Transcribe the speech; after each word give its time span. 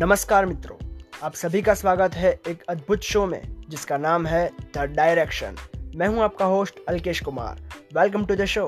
नमस्कार 0.00 0.46
मित्रों, 0.46 0.76
आप 1.22 1.34
सभी 1.34 1.60
का 1.62 1.74
स्वागत 1.74 2.14
है 2.14 2.30
एक 2.48 2.62
अद्भुत 2.68 3.02
शो 3.02 3.24
में, 3.26 3.42
जिसका 3.68 3.96
नाम 3.96 4.26
है 4.26 4.50
द 4.74 4.82
डायरेक्शन 4.86 5.56
मैं 5.96 6.08
हूँ 6.08 6.22
आपका 6.22 6.44
host 6.44 6.80
Alkesh 6.88 7.20
Kumar. 7.20 7.60
Welcome 7.96 8.24
to 8.26 8.34
the 8.34 8.44
show 8.44 8.66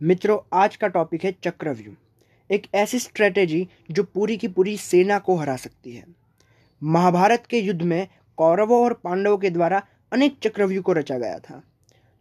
मित्रों, 0.00 0.38
आज 0.52 0.76
का 0.76 0.88
टॉपिक 0.88 1.24
है 1.24 1.34
चक्रव्यूह। 1.44 1.96
एक 2.50 2.66
ऐसी 2.74 2.98
स्ट्रेटेजी 2.98 3.66
जो 3.90 4.02
पूरी 4.04 4.36
की 4.36 4.48
पूरी 4.48 4.76
सेना 4.78 5.18
को 5.18 5.36
हरा 5.36 5.56
सकती 5.56 5.94
है। 5.94 6.04
महाभारत 6.82 7.46
के 7.50 7.58
युद्ध 7.58 7.82
में 7.82 8.06
कौरवों 8.38 8.82
और 8.84 8.92
पांडवों 9.04 9.38
के 9.38 9.50
द्वारा 9.50 9.82
अनेक 10.12 10.38
चक्रव्यूह 10.42 10.82
को 10.82 10.92
रचा 10.92 11.18
गया 11.18 11.38
था, 11.40 11.62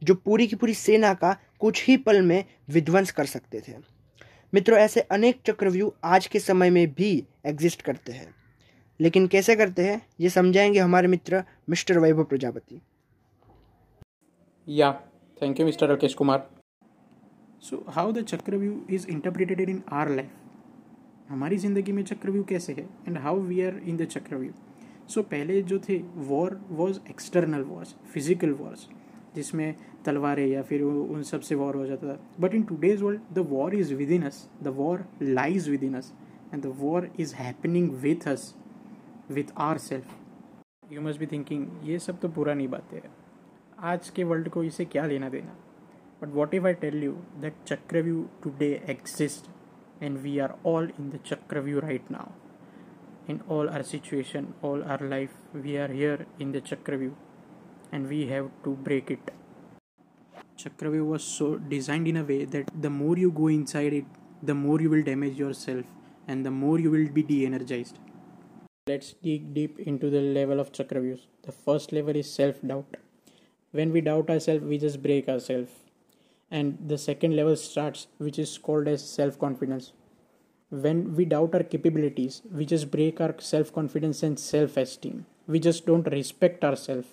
जो 0.01 0.15
पूरी 0.15 0.47
की 0.47 0.55
पूरी 0.55 0.73
सेना 0.73 1.13
का 1.13 1.35
कुछ 1.59 1.83
ही 1.85 1.95
पल 1.97 2.21
में 2.21 2.43
विध्वंस 2.69 3.11
कर 3.11 3.25
सकते 3.25 3.59
थे। 3.59 3.73
मित्रों 4.53 4.77
ऐसे 4.79 5.01
अनेक 5.11 5.41
चक्रव्यूह 5.45 5.91
आज 6.07 6.27
के 6.27 6.39
समय 6.39 6.69
में 6.69 6.87
भी 6.93 7.11
एग्जिस्ट 7.45 7.81
करते 7.81 8.11
हैं। 8.11 8.33
लेकिन 8.99 9.27
कैसे 9.27 9.55
करते 9.55 9.83
हैं 9.85 10.01
ये 10.19 10.29
समझाएँगे 10.29 10.79
हमारे 10.79 11.07
मित्र 11.07 11.43
mister 11.69 11.99
Vaibhav 11.99 12.23
Prajapati. 12.23 12.81
Yeah 14.67 14.91
thank 15.37 15.59
you 15.59 15.65
mister 15.65 15.87
Rakesh 15.87 16.13
Kumar 16.13 16.49
so 17.63 17.83
how 17.89 18.11
the 18.11 18.23
chakravyuh 18.23 18.93
is 18.95 19.07
interpreted 19.07 19.69
in 19.69 19.81
our 19.93 20.09
life 20.09 21.29
हमारी 21.29 21.57
ज़िंदगी 21.57 21.91
में 21.91 22.03
चक्रव्यूह 22.03 22.45
कैसे 22.45 22.73
है? 22.73 22.87
And 23.07 23.17
how 23.17 23.39
we 23.39 23.61
are 23.61 23.77
in 23.79 23.97
the 23.97 24.05
chakravyuh? 24.07 24.53
So 25.07 25.21
पहले 25.23 25.61
जो 25.63 25.79
थे 25.79 25.97
war 26.27 26.59
was 26.69 26.99
external 27.09 27.61
wars 27.63 27.95
physical 28.13 28.51
wars 28.53 28.87
जिसमें 29.35 29.75
तलवारें 30.05 30.45
या 30.47 30.61
फिर 30.61 30.81
उन 30.81 31.23
सबसे 31.23 31.55
वॉर 31.55 31.75
हो 31.75 31.85
जाता 31.85 32.07
था। 32.07 32.19
But 32.39 32.55
in 32.55 32.63
today's 32.63 33.01
world 33.01 33.21
the 33.33 33.45
war 33.49 33.75
is 33.75 33.93
within 34.11 34.23
us 34.23 34.47
the 34.63 34.67
war 34.77 35.05
lies 35.21 35.69
within 35.83 35.93
us 35.95 36.13
and 36.53 36.63
the 36.63 36.73
war 36.79 37.09
is 37.19 37.35
happening 37.35 37.89
with 38.01 38.27
us 38.27 38.53
with 39.31 39.53
our 39.57 39.77
self 39.77 40.91
you 40.91 41.01
must 41.01 41.19
be 41.19 41.25
thinking 41.25 41.67
ये 41.83 41.99
सब 41.99 42.19
तो 42.19 42.29
पुरानी 42.29 42.67
बातें 42.67 42.97
है। 42.97 43.11
आज 43.79 44.09
के 44.09 44.23
वर्ल्ड 44.23 44.49
को 44.49 44.63
इसे 44.63 44.85
क्या 44.85 45.05
लेना 45.05 45.29
देना? 45.29 45.57
But 46.21 46.33
what 46.35 46.53
if 46.53 46.65
I 46.65 46.73
tell 46.73 47.03
you 47.03 47.11
that 47.41 47.63
chakravyuh 47.67 48.27
today 48.43 48.71
exist 48.89 49.49
and 50.03 50.17
we 50.17 50.37
are 50.39 50.55
all 50.65 50.91
in 50.99 51.09
the 51.09 51.19
chakravyuh 51.25 51.79
right 51.79 52.11
now 52.11 52.37
in 53.31 53.39
all 53.55 53.67
our 53.69 53.83
situation, 53.87 54.45
all 54.67 54.83
our 54.83 55.07
life, 55.09 55.33
we 55.63 55.73
are 55.81 55.89
here 55.89 56.25
in 56.43 56.53
the 56.53 56.61
chakravyu 56.69 57.09
and 57.91 58.07
we 58.07 58.25
have 58.27 58.49
to 58.63 58.75
break 58.89 59.11
it 59.11 59.31
Chakravyu 60.59 61.05
was 61.07 61.23
so 61.23 61.57
designed 61.57 62.07
in 62.09 62.17
a 62.17 62.23
way 62.23 62.43
that 62.43 62.69
the 62.85 62.89
more 62.89 63.17
you 63.17 63.31
go 63.31 63.47
inside 63.47 63.93
it, 63.93 64.05
the 64.43 64.53
more 64.53 64.81
you 64.81 64.89
will 64.89 65.03
damage 65.03 65.37
yourself 65.37 65.85
and 66.27 66.45
the 66.45 66.51
more 66.51 66.77
you 66.79 66.91
will 66.91 67.07
be 67.07 67.23
de 67.23 67.45
energized. 67.45 67.97
Let's 68.87 69.13
dig 69.13 69.53
deep 69.53 69.79
into 69.79 70.09
the 70.09 70.19
level 70.19 70.59
of 70.59 70.73
Chakravyus. 70.73 71.21
The 71.43 71.53
first 71.53 71.93
level 71.93 72.13
is 72.13 72.29
self 72.29 72.61
doubt. 72.61 72.97
When 73.71 73.93
we 73.93 74.01
doubt 74.01 74.29
ourselves, 74.29 74.65
we 74.65 74.77
just 74.77 75.01
break 75.01 75.29
ourselves. 75.29 75.71
And 76.51 76.77
the 76.87 76.97
second 76.97 77.37
level 77.37 77.55
starts, 77.55 78.07
which 78.17 78.37
is 78.37 78.57
called 78.57 78.89
as 78.89 79.07
self 79.07 79.39
confidence. 79.39 79.93
When 80.69 81.15
we 81.15 81.23
doubt 81.23 81.55
our 81.55 81.63
capabilities, 81.63 82.41
we 82.51 82.65
just 82.65 82.91
break 82.91 83.21
our 83.21 83.35
self 83.39 83.71
confidence 83.71 84.23
and 84.23 84.37
self 84.37 84.75
esteem. 84.75 85.25
We 85.47 85.59
just 85.59 85.85
don't 85.85 86.11
respect 86.17 86.65
ourselves 86.65 87.07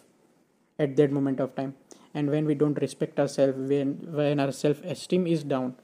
at 0.78 0.96
that 0.96 1.12
moment 1.12 1.40
of 1.40 1.54
time. 1.54 1.74
And 2.14 2.30
when 2.30 2.46
we 2.46 2.54
don't 2.54 2.80
respect 2.80 3.18
ourselves, 3.20 3.58
when 3.70 3.94
when 4.18 4.40
our 4.40 4.52
self 4.52 4.84
esteem 4.84 5.26
is 5.26 5.44
down, 5.44 5.74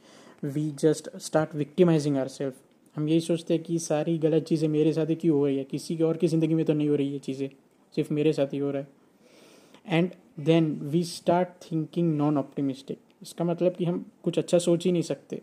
we 0.55 0.65
just 0.85 1.09
start 1.21 1.53
victimizing 1.63 2.19
ourselves. 2.19 2.57
हम 2.97 3.09
यही 3.09 3.21
सोचते 3.21 3.55
हैं 3.55 3.63
कि 3.63 3.79
सारी 3.79 4.17
गलत 4.19 4.45
चीज़ें 4.45 4.69
मेरे 4.69 4.93
साथ 4.93 5.11
ही 5.11 5.15
क्यों 5.17 5.37
हो 5.37 5.45
रही 5.47 5.57
है? 5.59 5.65
किसी 5.65 5.97
और 6.03 6.17
की 6.17 6.29
ज़िंदगी 6.29 6.55
में 6.55 6.65
तो 6.65 6.73
नहीं 6.73 6.89
हो 6.89 6.97
रही 6.97 7.13
है 7.13 7.19
चीज़ें, 7.19 7.49
सिर्फ़ 7.95 8.13
मेरे 8.15 8.33
साथ 8.33 8.53
ही 8.53 8.59
हो 8.59 8.71
रहा 8.71 8.83
है। 8.83 9.99
And 9.99 10.11
then 10.47 10.73
we 10.83 11.03
start 11.05 11.49
thinking 11.71 12.15
non 12.17 12.39
optimistic 12.39 12.99
इसका 13.23 13.45
मतलब 13.45 13.77
कि 13.77 13.85
हम 13.85 14.05
कुछ 14.25 14.39
अच्छा 14.39 14.59
सोच 14.59 14.85
ही 14.85 14.93
नहीं 14.93 15.03
सकते। 15.03 15.41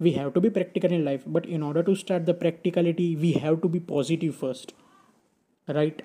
We 0.00 0.10
have 0.10 0.30
to 0.30 0.40
be 0.40 0.48
practical 0.50 0.92
in 0.94 1.04
life 1.04 1.28
but 1.28 1.46
in 1.46 1.62
order 1.62 1.82
to 1.82 1.94
start 1.94 2.24
the 2.24 2.34
practicality 2.40 3.14
we 3.16 3.30
have 3.32 3.56
to 3.62 3.68
be 3.68 3.78
positive 3.88 4.32
first 4.40 4.74
right 5.68 6.02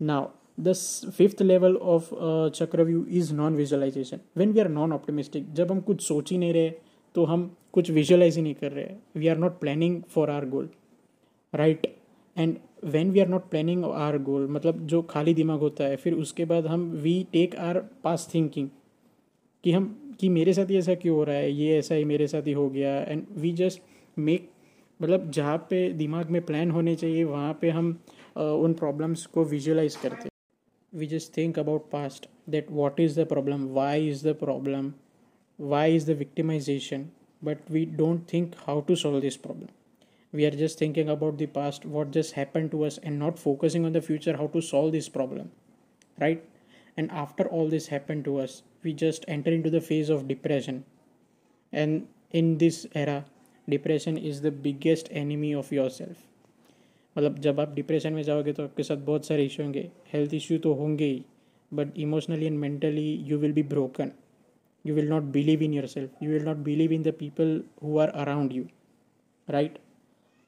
now 0.00 0.28
the 0.60 0.74
fifth 1.10 1.42
level 1.42 1.74
uh, 1.74 2.50
chakravyuh 2.54 3.04
is 3.04 3.32
non 3.34 3.56
visualisation 3.56 4.20
when 4.36 4.52
we 4.52 4.60
are 4.60 4.68
non 4.68 4.92
optimistic 4.92 5.52
जब 5.52 5.72
हम 5.72 5.80
कुछ 5.80 6.00
सोच 6.02 6.30
ही 6.32 6.38
नहीं 6.38 6.52
रहे 6.52 6.70
तो 7.14 7.24
हम 7.24 7.56
कुछ 7.72 7.90
विजुअलाइज 7.90 8.36
ही 8.36 8.42
नहीं 8.42 8.54
कर 8.54 8.72
रहे. 8.72 8.86
We 9.16 9.28
are 9.28 9.36
not 9.36 9.58
planning 9.60 10.02
for 10.02 10.30
our 10.30 10.48
goal 10.48 10.68
right 11.54 11.86
and 12.36 12.56
when 12.84 13.10
we 13.10 13.20
are 13.20 13.28
not 13.28 13.48
planning 13.50 13.84
our 13.84 14.18
goal 14.18 14.48
मतलब 14.50 14.86
जो 14.86 15.02
खाली 15.02 15.34
दिमाग 15.34 15.58
होता 15.58 15.84
है 15.84 15.96
फिर 15.96 16.14
उसके 16.14 16.44
बाद 16.44 16.66
हम 16.66 16.90
we 16.90 17.26
take 17.32 17.56
our 17.56 17.78
pass 18.04 18.30
thinking 18.34 18.68
कि 19.64 19.72
हम 19.72 20.14
कि 20.20 20.28
मेरे 20.28 20.52
साथ 20.52 20.70
ही 20.70 20.76
ऐसा 20.76 20.94
क्यों 20.94 21.16
हो 21.16 21.24
रहा 21.24 21.36
है? 21.36 21.52
ये 21.52 21.78
ऐसा 21.78 21.94
ही 21.94 22.04
मेरे 22.04 22.26
साथ 22.26 22.46
ही 22.46 22.52
हो 22.52 22.68
गया. 22.70 22.96
एंड 23.02 23.26
वी 23.36 23.52
जस्ट 23.52 23.82
मेक 24.18 24.50
मतलब 25.02 25.30
जहाँ 25.30 25.56
पे 25.70 25.92
दिमाग 25.92 26.30
में 26.30 26.42
प्लान 26.42 26.70
होने 26.70 26.96
चाहिए 26.96 27.24
वहाँ 27.24 27.58
पे 27.60 27.70
हम 27.70 27.92
uh, 28.36 28.42
उन 28.42 28.72
प्रॉब्लम्स 28.72 29.26
को 29.26 29.44
विजुअलाइज 29.44 29.96
करते 29.96 30.28
we 30.96 31.06
just 31.06 31.32
think 31.32 31.58
about 31.62 31.90
past 31.90 32.26
that 32.48 32.70
what 32.70 32.98
is 33.04 33.16
the 33.16 33.26
problem 33.32 33.64
why 33.78 33.96
is 34.12 34.22
the 34.26 34.34
problem 34.42 34.94
why 35.72 35.86
is 35.86 36.06
the 36.06 36.14
victimization 36.14 37.06
but 37.42 37.58
we 37.76 37.84
don't 37.84 38.26
think 38.28 38.54
how 38.66 38.80
to 38.80 38.96
solve 38.96 39.20
this 39.22 39.36
problem. 39.36 39.68
We 40.32 40.44
are 40.46 40.50
just 40.50 40.78
thinking 40.78 41.08
about 41.08 41.38
the 41.38 41.46
past 41.46 41.84
what 41.84 42.10
just 42.10 42.32
happened 42.32 42.70
to 42.72 42.84
us 42.84 42.98
and 43.02 43.18
not 43.18 43.38
focusing 43.38 43.84
on 43.84 43.92
the 43.92 44.00
future 44.00 44.36
how 44.36 44.46
to 44.48 44.60
solve 44.60 44.92
this 44.92 45.08
problem 45.08 45.50
right? 46.20 46.42
And 46.96 47.10
after 47.10 47.44
all 47.44 47.68
this 47.68 47.88
happened 47.88 48.24
to 48.24 48.38
us 48.38 48.62
we 48.82 48.92
just 48.92 49.24
enter 49.28 49.50
into 49.50 49.70
the 49.70 49.80
phase 49.80 50.08
of 50.08 50.28
depression. 50.28 50.84
And 51.72 52.08
in 52.30 52.58
this 52.58 52.86
era 52.94 53.24
depression 53.68 54.16
is 54.16 54.40
the 54.40 54.50
biggest 54.50 55.08
enemy 55.10 55.52
of 55.54 55.72
yourself 55.72 56.26
मतलब 57.16 57.38
जब 57.38 57.60
आप 57.60 57.74
depression 57.74 58.12
में 58.12 58.22
जाओगे 58.22 58.52
तो 58.52 58.64
आपके 58.64 58.82
साथ 58.82 58.96
बहुत 59.06 59.26
सारे 59.26 59.44
इशू 59.44 59.62
होंगे। 59.62 59.88
हेल्थ 60.12 60.34
इश्यू 60.34 60.58
तो 60.58 60.72
होंगे 60.74 61.04
ही 61.04 61.24
but 61.72 61.98
emotionally 61.98 62.46
and 62.46 62.58
mentally 62.58 63.12
you 63.26 63.38
will 63.38 63.52
be 63.52 63.62
broken 63.62 64.10
you 64.84 64.94
will 64.94 65.08
not 65.08 65.22
believe 65.32 65.62
in 65.62 65.74
your 65.74 65.86
self 65.86 66.22
you 66.22 66.30
will 66.30 66.44
not 66.44 66.56
believe 66.64 66.92
in 66.92 67.02
the 67.02 67.14
people 67.18 67.60
who 67.82 67.98
are 67.98 68.08
around 68.08 68.52
you 68.52 68.64
right 69.48 69.78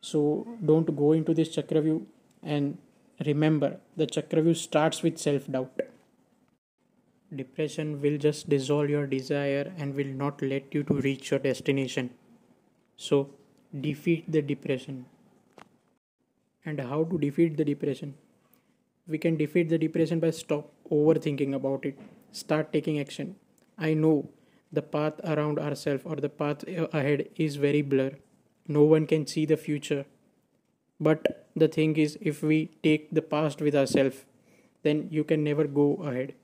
so 0.04 0.22
don't 0.62 0.90
go 0.94 1.14
into 1.22 1.34
this 1.34 1.54
chakravyuh 1.54 2.00
and 2.42 2.74
remember 3.20 3.76
the 3.98 4.04
chakravyuh 4.04 4.54
starts 4.54 5.04
with 5.04 5.16
self 5.18 5.50
doubt 5.50 5.82
depression 7.32 7.94
will 7.94 8.18
just 8.18 8.48
dissolve 8.50 8.90
your 8.90 9.06
desire 9.06 9.72
and 9.78 9.94
will 9.94 10.12
not 10.16 10.42
let 10.42 10.76
you 10.76 10.82
to 10.82 10.98
reach 10.98 11.32
your 11.32 11.42
destination 11.42 12.08
so 12.98 13.22
defeat 13.72 14.30
the 14.30 14.44
depression 14.44 15.04
and 16.68 16.80
how 16.92 17.02
to 17.04 17.18
defeat 17.18 17.56
the 17.56 17.64
depression? 17.64 18.14
We 19.06 19.18
can 19.18 19.36
defeat 19.36 19.68
the 19.68 19.78
depression 19.78 20.20
by 20.20 20.30
stop 20.30 20.72
overthinking 20.90 21.54
about 21.54 21.84
it. 21.84 21.98
Start 22.32 22.72
taking 22.72 23.00
action. 23.00 23.36
I 23.78 23.94
know 23.94 24.28
the 24.72 24.82
path 24.82 25.20
around 25.24 25.58
ourselves 25.58 26.02
or 26.04 26.16
the 26.16 26.28
path 26.28 26.64
ahead 26.68 27.28
is 27.36 27.56
very 27.56 27.82
blur 27.82 28.10
no 28.68 28.82
one 28.82 29.06
can 29.06 29.26
see 29.26 29.46
the 29.46 29.56
future. 29.56 30.04
But 31.00 31.46
the 31.56 31.68
thing 31.68 31.96
is 31.96 32.18
if 32.20 32.42
we 32.42 32.66
take 32.82 33.10
the 33.10 33.22
past 33.22 33.62
with 33.62 33.74
ourselves 33.74 34.24
then 34.82 35.08
you 35.10 35.24
can 35.24 35.42
never 35.42 35.64
go 35.64 35.94
ahead. 36.04 36.34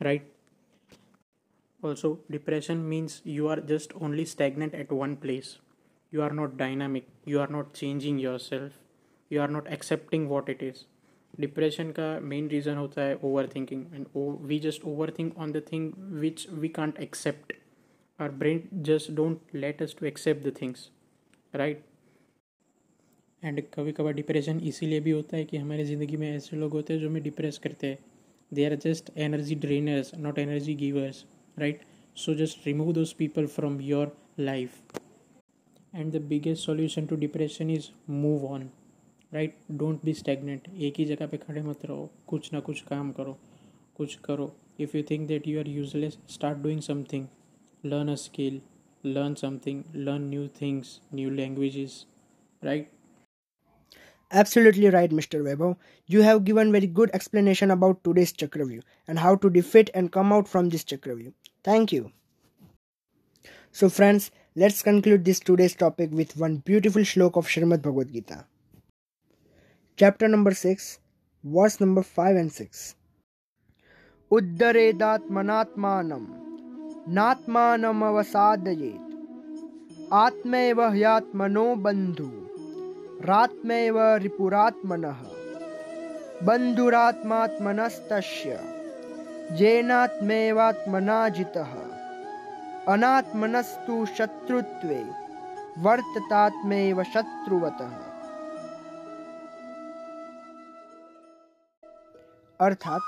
Right? 0.00 0.22
Also 1.82 2.20
depression 2.30 2.88
means 2.88 3.20
you 3.24 3.48
are 3.48 3.60
just 3.60 3.92
only 4.00 4.24
stagnant 4.24 4.74
at 4.74 4.92
one 4.92 5.16
place. 5.16 5.58
You 6.10 6.22
are 6.22 6.30
not 6.32 6.56
dynamic. 6.56 7.08
You 7.24 7.40
are 7.40 7.48
not 7.48 7.74
changing 7.74 8.18
yourself 8.18 8.72
you 9.32 9.40
are 9.40 9.50
not 9.50 9.68
accepting 9.68 10.28
what 10.28 10.50
it 10.50 10.62
is 10.62 10.84
depression 11.40 11.90
का 11.90 12.08
main 12.22 12.48
reason 12.48 12.76
होता 12.76 13.02
है 13.02 13.18
over 13.24 13.48
thinking 13.54 13.84
and 13.94 14.06
we 14.46 14.58
just 14.58 14.84
over 14.84 15.12
think 15.18 15.38
on 15.38 15.52
the 15.52 15.62
thing 15.72 15.92
which 16.20 16.46
we 16.52 16.68
can't 16.70 16.98
accept 17.00 17.52
our 18.18 18.30
brain 18.42 18.62
just 18.82 19.10
don't 19.12 19.54
let 19.54 19.82
us 19.82 19.96
to 20.00 20.06
accept 20.06 20.46
the 20.46 20.52
things 20.60 20.90
right 21.54 21.84
and 23.42 23.62
कभी 23.74 23.92
कभार 23.92 24.12
depression 24.12 24.60
इसीलिए 24.62 25.00
भी 25.00 25.10
होता 25.10 25.36
है 25.36 25.44
कि 25.44 25.56
हमारी 25.56 25.84
ज़िंदगी 25.84 26.16
में 26.16 26.28
ऐसे 26.30 26.56
लोग 26.56 26.72
होते 26.72 26.92
हैं 26.92 27.00
जो 27.00 27.08
हमें 27.08 27.22
डिप्रेस 27.22 27.58
करते 27.58 27.86
हैं. 27.86 27.98
They 28.52 28.64
are 28.64 28.74
just 28.76 29.10
energy 29.18 29.54
drainers 29.56 30.14
not 30.16 30.38
energy 30.38 30.74
givers 30.74 31.24
right 31.56 31.80
so 32.16 32.34
just 32.34 32.66
remove 32.66 32.92
those 32.92 33.12
people 33.12 33.46
from 33.46 33.80
your 33.80 34.16
life 34.40 34.98
and 35.94 36.12
the 36.12 36.20
biggest 36.28 36.64
solution 36.66 37.06
to 37.06 37.16
depression 37.16 37.70
is 37.70 37.88
move 38.10 38.46
on 38.46 38.70
right 39.34 39.56
don't 39.82 40.04
be 40.04 40.14
stagnant 40.14 40.68
एक 40.74 40.98
ही 40.98 41.04
जगह 41.04 41.26
पे 41.26 41.36
खड़े 41.46 41.62
मत 41.62 41.84
रहो 41.86 42.10
कुछ 42.28 42.52
ना 42.52 42.60
कुछ 42.68 42.80
काम 42.90 43.12
करो 43.12 43.38
कुछ 43.96 44.14
करो 44.24 44.52
if 44.80 44.96
you 44.96 45.02
think 45.10 45.26
that 45.28 45.48
you 45.48 45.58
are 45.60 45.68
useless 45.68 46.18
start 46.34 46.58
doing 46.58 46.80
something 46.90 47.26
learn 47.92 48.08
a 48.12 48.14
skill 48.24 48.60
learn 49.04 49.36
something, 49.36 49.84
learn 49.92 50.30
new 50.30 50.48
things, 50.48 51.00
new 51.10 51.30
languages, 51.30 52.06
right? 52.62 52.88
Absolutely 54.30 54.88
right, 54.88 55.10
Mr. 55.10 55.44
Weber. 55.44 55.76
You 56.06 56.22
have 56.22 56.44
given 56.44 56.72
very 56.72 56.86
good 56.86 57.10
explanation 57.12 57.70
about 57.70 58.02
today's 58.02 58.32
Chakravyu 58.32 58.82
and 59.06 59.18
how 59.18 59.36
to 59.36 59.50
defeat 59.50 59.90
and 59.94 60.10
come 60.10 60.32
out 60.32 60.48
from 60.48 60.70
this 60.70 60.84
Chakravyu. 60.84 61.32
Thank 61.64 61.92
you. 61.92 62.12
So 63.72 63.88
friends, 63.88 64.30
let's 64.56 64.82
conclude 64.82 65.24
this 65.24 65.40
today's 65.40 65.74
topic 65.74 66.10
with 66.12 66.36
one 66.36 66.56
beautiful 66.56 67.02
shlok 67.02 67.36
of 67.36 67.46
Srimad 67.46 67.82
Bhagavad 67.82 68.12
Gita. 68.12 68.46
Chapter 70.00 70.28
number 70.28 70.50
6, 70.50 70.98
verse 71.44 71.80
number 71.80 72.02
5 72.02 72.36
and 72.36 72.52
6. 72.52 72.96
उद्धरेदात्मनात्मानं 74.30 76.26
नात्मानमवसादयेत्। 77.08 79.14
आत्मैव 80.12 80.82
ह्यात्मनो 80.82 81.76
बन्धु 81.76 82.30
रात्मैव 83.24 83.98
रिपुरात्मनः। 83.98 85.22
बन्धुरात्मात्मनस्तस्य 86.46 88.60
येनात्मेवात्मना 89.60 91.28
जितः 91.28 91.72
अनात्मनस्तु 92.88 94.06
शत्रुत्वे 94.06 95.06
वर्ततात्मेव 95.78 97.02
शत्रुवतः। 97.02 98.11
अर्थात 102.62 103.02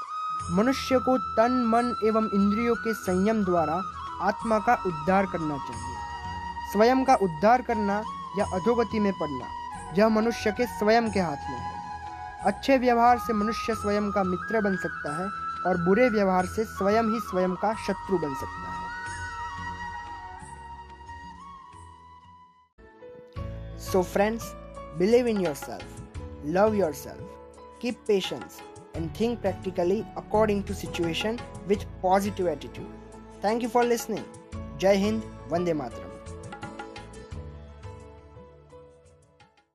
मनुष्य 0.51 0.99
को 0.99 1.17
तन, 1.19 1.53
मन 1.67 1.95
एवं 2.05 2.29
इंद्रियों 2.35 2.75
के 2.75 2.95
संयम 2.95 3.45
द्वारा 3.45 3.83
आत्मा 4.23 4.59
का 4.59 4.75
उद्धार 4.87 5.27
करना 5.27 5.57
चाहिए। 5.59 6.73
स्वयं 6.73 7.05
का 7.05 7.15
उद्धार 7.23 7.63
करना 7.63 8.03
या 8.39 8.45
अधोगति 8.55 9.01
में 9.01 9.13
पड़ना, 9.13 9.47
यह 9.99 10.09
मनुष्य 10.09 10.53
के 10.53 10.67
स्वयं 10.69 11.11
के 11.13 11.21
हाथ 11.21 11.51
में 11.51 11.59
है। 11.59 11.73
अच्छे 12.47 12.79
व्यवहार 12.79 13.19
से 13.19 13.33
मनुष्य 13.33 13.75
स्वयं 13.75 14.11
का 14.11 14.23
मित्र 14.25 14.61
बन 14.61 14.77
सकता 14.77 15.17
है 15.17 15.29
और 15.67 15.77
बुरे 15.85 16.09
व्यवहार 16.09 16.47
से 16.47 16.65
स्वयं 16.65 17.13
ही 17.13 17.21
स्वयं 17.21 17.55
का 17.55 17.75
शत्रु 17.87 18.19
बन 18.19 18.35
सकता 18.35 18.69
है। 18.71 18.83
So 23.81 24.03
friends 24.03 24.53
believe 24.99 25.27
in 25.27 25.41
your 25.41 25.55
self 25.55 26.45
love 26.47 26.75
your 26.75 26.93
self 26.95 27.81
keep 27.83 28.05
patience 28.07 28.61
and 28.95 29.15
think 29.15 29.41
practically 29.41 30.07
according 30.17 30.63
to 30.65 30.75
situation 30.75 31.39
with 31.69 31.85
positive 32.01 32.47
attitude. 32.47 32.87
Thank 33.41 33.63
you 33.63 33.69
for 33.69 33.85
listening. 33.85 34.25
Jai 34.79 34.97
Hind, 34.97 35.23
Vande 35.49 35.75
Matra. 35.75 36.04